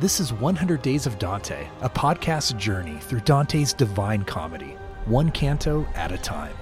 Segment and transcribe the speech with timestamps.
[0.00, 4.76] This is 100 Days of Dante, a podcast journey through Dante's divine comedy,
[5.06, 6.54] one canto at a time.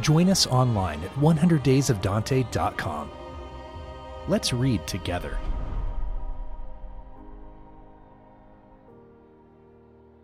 [0.00, 3.10] Join us online at 100daysofdante.com.
[4.26, 5.36] Let's read together.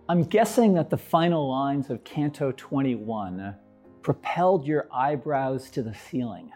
[0.09, 3.57] I'm guessing that the final lines of Canto 21
[4.01, 6.51] propelled your eyebrows to the ceiling.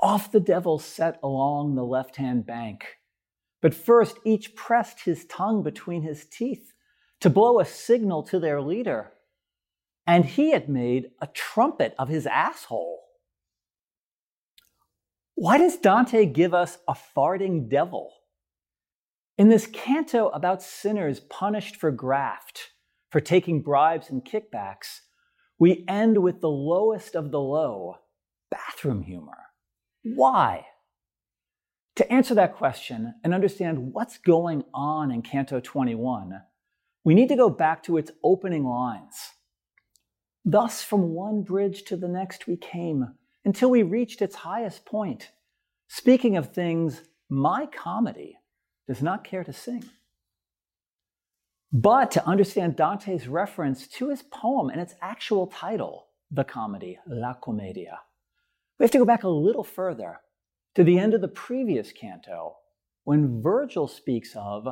[0.00, 2.98] Off the devil set along the left hand bank.
[3.62, 6.72] But first, each pressed his tongue between his teeth
[7.20, 9.12] to blow a signal to their leader.
[10.06, 13.04] And he had made a trumpet of his asshole.
[15.36, 18.12] Why does Dante give us a farting devil?
[19.38, 22.70] In this canto about sinners punished for graft,
[23.10, 25.00] for taking bribes and kickbacks,
[25.58, 27.96] we end with the lowest of the low
[28.50, 29.38] bathroom humor.
[30.02, 30.66] Why?
[31.96, 36.40] To answer that question and understand what's going on in Canto 21,
[37.04, 39.32] we need to go back to its opening lines.
[40.44, 45.32] Thus, from one bridge to the next we came until we reached its highest point.
[45.88, 48.38] Speaking of things my comedy
[48.86, 49.84] does not care to sing.
[51.72, 57.34] But to understand Dante's reference to his poem and its actual title, the comedy, La
[57.34, 58.00] Commedia,
[58.78, 60.20] we have to go back a little further
[60.74, 62.56] to the end of the previous canto
[63.04, 64.66] when Virgil speaks of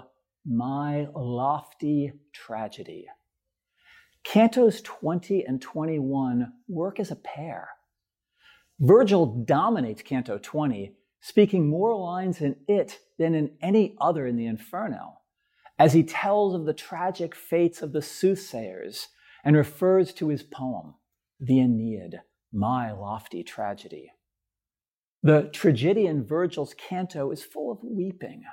[0.46, 3.06] my lofty tragedy.
[4.24, 7.68] Cantos 20 and 21 work as a pair.
[8.78, 14.46] Virgil dominates Canto 20 speaking more lines in it than in any other in the
[14.46, 15.18] Inferno,
[15.78, 19.08] as he tells of the tragic fates of the soothsayers
[19.44, 20.94] and refers to his poem,
[21.38, 22.20] the Aeneid,
[22.52, 24.12] my lofty tragedy.
[25.22, 28.44] The tragedian Virgil's canto is full of weeping,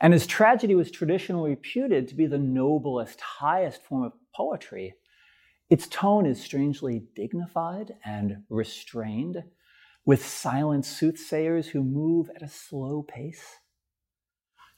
[0.00, 4.94] and as tragedy was traditionally reputed to be the noblest, highest form of poetry.
[5.70, 9.44] Its tone is strangely dignified and restrained,
[10.04, 13.58] with silent soothsayers who move at a slow pace?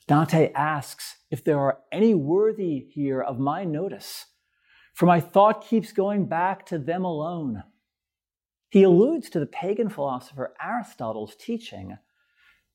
[0.06, 4.26] Dante asks if there are any worthy here of my notice,
[4.94, 7.64] for my thought keeps going back to them alone.
[8.68, 11.98] He alludes to the pagan philosopher Aristotle's teaching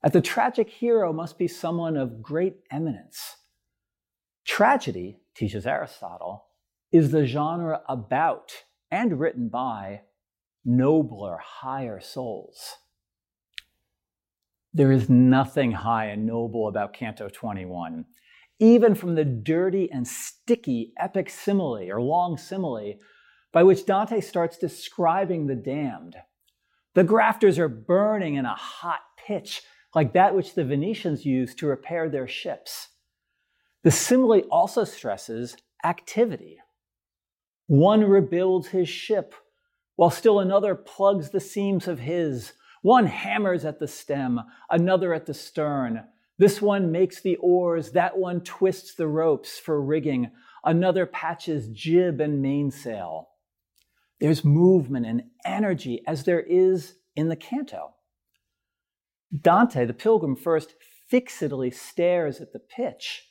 [0.02, 3.38] that the tragic hero must be someone of great eminence.
[4.46, 6.46] Tragedy, teaches Aristotle,
[6.92, 8.52] is the genre about
[8.90, 10.02] and written by
[10.66, 12.78] nobler, higher souls.
[14.74, 18.06] There is nothing high and noble about Canto 21.
[18.60, 22.94] Even from the dirty and sticky epic simile or long simile
[23.52, 26.16] by which Dante starts describing the damned.
[26.94, 29.62] The grafters are burning in a hot pitch,
[29.96, 32.90] like that which the Venetians used to repair their ships.
[33.84, 36.60] The simile also stresses activity.
[37.68, 39.34] One rebuilds his ship
[39.96, 42.54] while still another plugs the seams of his.
[42.82, 46.04] One hammers at the stem, another at the stern.
[46.38, 50.32] This one makes the oars, that one twists the ropes for rigging,
[50.64, 53.30] another patches jib and mainsail.
[54.22, 57.96] There's movement and energy as there is in the canto.
[59.36, 60.76] Dante, the pilgrim, first
[61.10, 63.28] fixedly stares at the pitch.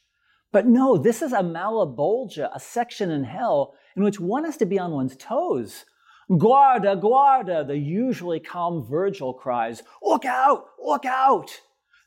[0.53, 4.67] But no, this is a Malebolgia, a section in hell in which one has to
[4.67, 5.85] be on one's toes.
[6.29, 11.51] Guarda, guarda, the usually calm Virgil cries, Look out, look out!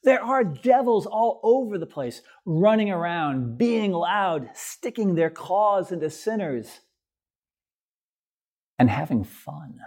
[0.04, 6.10] There are devils all over the place, running around, being loud, sticking their claws into
[6.10, 6.82] sinners,
[8.84, 9.80] and having fun.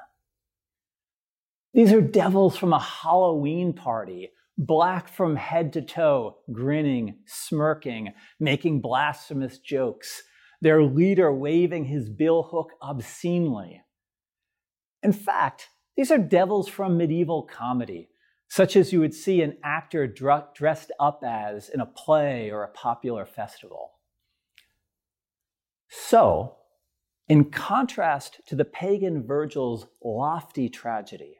[1.74, 8.80] These are devils from a Halloween party, black from head to toe, grinning, smirking, making
[8.80, 10.22] blasphemous jokes,
[10.62, 13.82] their leader waving his billhook obscenely.
[15.02, 18.08] In fact, these are devils from medieval comedy,
[18.48, 22.62] such as you would see an actor dr- dressed up as in a play or
[22.62, 23.90] a popular festival.
[25.90, 26.56] So,
[27.28, 31.38] in contrast to the pagan Virgil's lofty tragedy,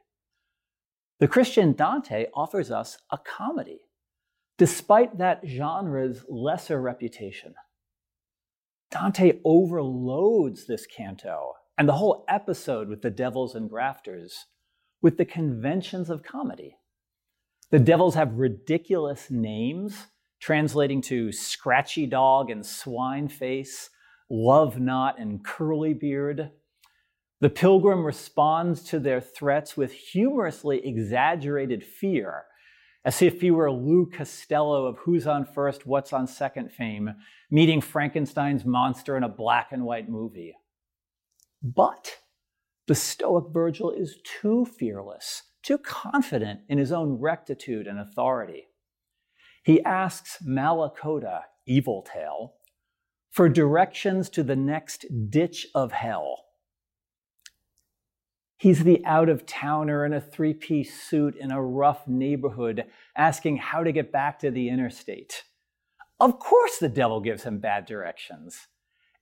[1.18, 3.80] the Christian Dante offers us a comedy,
[4.58, 7.54] despite that genre's lesser reputation.
[8.90, 14.46] Dante overloads this canto and the whole episode with the devils and grafters
[15.02, 16.76] with the conventions of comedy.
[17.70, 20.06] The devils have ridiculous names,
[20.40, 23.90] translating to scratchy dog and swine face,
[24.30, 26.50] love knot and curly beard.
[27.40, 32.44] The pilgrim responds to their threats with humorously exaggerated fear,
[33.04, 37.14] as if he were Lou Costello of Who's on First, What's on Second fame,
[37.50, 40.54] meeting Frankenstein's monster in a black and white movie.
[41.62, 42.16] But
[42.88, 48.68] the Stoic Virgil is too fearless, too confident in his own rectitude and authority.
[49.62, 52.54] He asks Malacoda, Evil Tail,
[53.36, 56.46] for directions to the next ditch of hell.
[58.56, 63.58] He's the out of towner in a three piece suit in a rough neighborhood asking
[63.58, 65.42] how to get back to the interstate.
[66.18, 68.68] Of course, the devil gives him bad directions.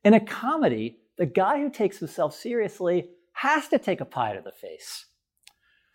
[0.05, 4.41] In a comedy, the guy who takes himself seriously has to take a pie to
[4.41, 5.07] the face.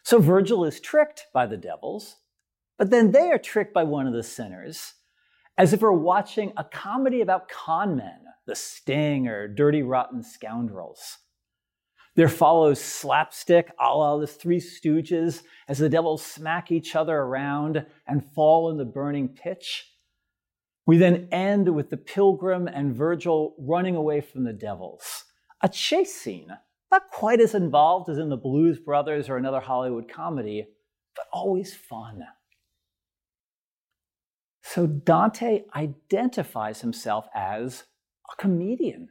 [0.04, 2.18] So Virgil is tricked by the devils,
[2.78, 4.96] but then they are tricked by one of the sinners,
[5.60, 11.18] as if we're watching a comedy about con men, the sting or dirty, rotten scoundrels.
[12.16, 17.86] There follows slapstick a la the Three Stooges as the devils smack each other around
[18.08, 19.86] and fall in the burning pitch.
[20.86, 25.26] We then end with the pilgrim and Virgil running away from the devils.
[25.62, 26.48] A chase scene,
[26.90, 30.66] not quite as involved as in the Blues Brothers or another Hollywood comedy,
[31.16, 32.22] but always fun.
[34.72, 37.86] So Dante identifies himself as
[38.32, 39.10] a comedian,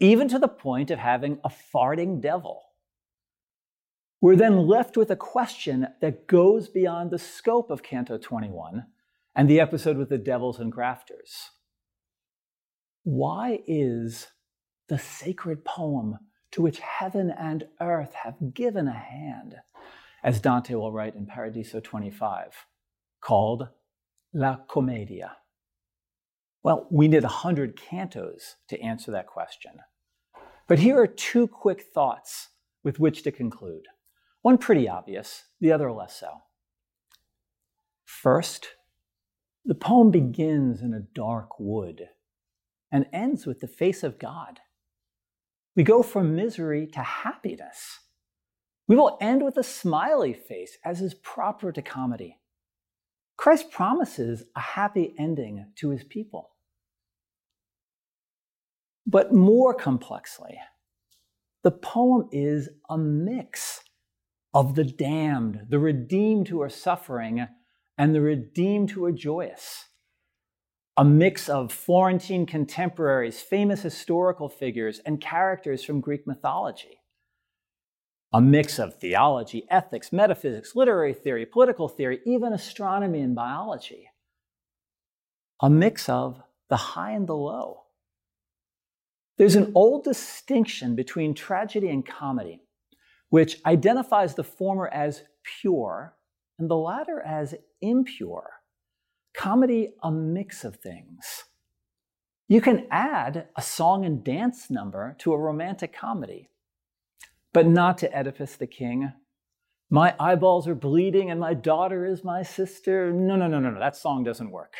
[0.00, 2.64] even to the point of having a farting devil.
[4.20, 8.86] We're then left with a question that goes beyond the scope of Canto 21
[9.36, 11.50] and the episode with the devils and grafters.
[13.04, 14.32] Why is
[14.88, 16.18] the sacred poem
[16.50, 19.58] to which heaven and earth have given a hand,
[20.24, 22.66] as Dante will write in Paradiso 25,
[23.20, 23.68] called
[24.34, 25.36] La Commedia?
[26.62, 29.72] Well, we need a hundred cantos to answer that question.
[30.68, 32.48] But here are two quick thoughts
[32.82, 33.84] with which to conclude.
[34.40, 36.28] One pretty obvious, the other less so.
[38.04, 38.68] First,
[39.64, 42.08] the poem begins in a dark wood
[42.90, 44.60] and ends with the face of God.
[45.76, 47.98] We go from misery to happiness.
[48.88, 52.38] We will end with a smiley face, as is proper to comedy.
[53.42, 56.50] Christ promises a happy ending to his people.
[59.04, 60.60] But more complexly,
[61.64, 63.80] the poem is a mix
[64.54, 67.48] of the damned, the redeemed who are suffering,
[67.98, 69.86] and the redeemed who are joyous.
[70.96, 77.01] A mix of Florentine contemporaries, famous historical figures, and characters from Greek mythology.
[78.34, 84.08] A mix of theology, ethics, metaphysics, literary theory, political theory, even astronomy and biology.
[85.60, 87.82] A mix of the high and the low.
[89.36, 92.62] There's an old distinction between tragedy and comedy,
[93.28, 95.24] which identifies the former as
[95.60, 96.14] pure
[96.58, 98.50] and the latter as impure.
[99.34, 101.44] Comedy, a mix of things.
[102.48, 106.48] You can add a song and dance number to a romantic comedy,
[107.52, 109.12] but not to Oedipus the king.
[109.90, 113.12] My eyeballs are bleeding and my daughter is my sister.
[113.12, 114.74] No, no, no, no, no, that song doesn't work.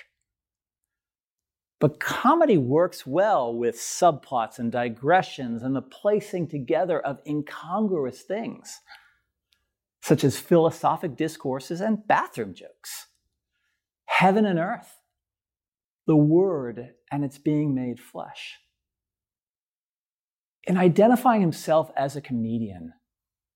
[1.81, 8.81] But comedy works well with subplots and digressions and the placing together of incongruous things
[10.03, 13.07] such as philosophic discourses and bathroom jokes.
[14.07, 14.99] Heaven and earth,
[16.07, 18.59] the Word and its being made flesh.
[20.65, 22.93] In identifying himself as a comedian,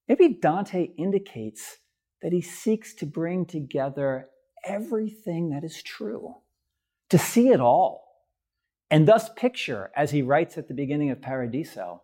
[0.08, 1.78] maybe Dante indicates
[2.22, 4.28] that he seeks to bring together
[4.64, 6.36] everything that is true,
[7.10, 8.06] to see it all,
[8.90, 12.02] and thus picture, as he writes at the beginning of Paradiso,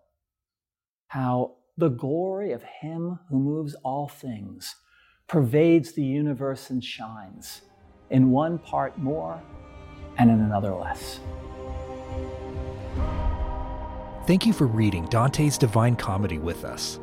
[1.09, 4.77] how the glory of Him who moves all things
[5.27, 7.63] pervades the universe and shines,
[8.11, 9.43] in one part more
[10.19, 11.21] and in another less.
[14.25, 17.00] Thank you for reading Dante's Divine Comedy with us.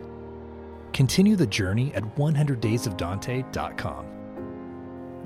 [0.94, 4.06] Continue the journey at 100daysofdante.com.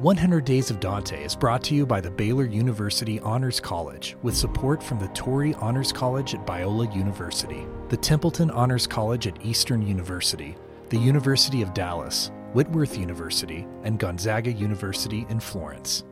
[0.01, 4.35] 100 Days of Dante is brought to you by the Baylor University Honors College with
[4.35, 9.85] support from the Torrey Honors College at Biola University, the Templeton Honors College at Eastern
[9.85, 10.55] University,
[10.89, 16.03] the University of Dallas, Whitworth University, and Gonzaga University in Florence.